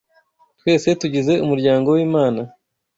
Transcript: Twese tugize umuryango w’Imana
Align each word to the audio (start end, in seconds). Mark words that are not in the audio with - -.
Twese 0.59 0.89
tugize 1.01 1.33
umuryango 1.45 1.87
w’Imana 1.95 2.41